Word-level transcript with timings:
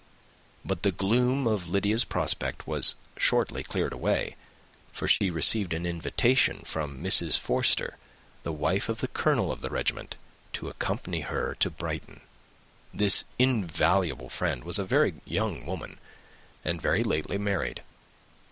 But 0.65 0.81
the 0.81 0.89
gloom 0.91 1.45
of 1.45 1.69
Lydia's 1.69 2.05
prospect 2.05 2.65
was 2.65 2.95
shortly 3.17 3.61
cleared 3.61 3.93
away; 3.93 4.35
for 4.91 5.07
she 5.07 5.29
received 5.29 5.73
an 5.75 5.85
invitation 5.85 6.61
from 6.65 7.03
Mrs. 7.03 7.37
Forster, 7.37 7.97
the 8.41 8.51
wife 8.51 8.89
of 8.89 8.99
the 8.99 9.07
colonel 9.07 9.51
of 9.51 9.61
the 9.61 9.69
regiment, 9.69 10.15
to 10.53 10.69
accompany 10.69 11.21
her 11.21 11.53
to 11.59 11.69
Brighton. 11.69 12.21
This 12.91 13.25
invaluable 13.37 14.29
friend 14.29 14.63
was 14.63 14.79
a 14.79 14.85
very 14.85 15.21
young 15.23 15.67
woman, 15.67 15.99
and 16.65 16.81
very 16.81 17.03
lately 17.03 17.37
married. 17.37 17.83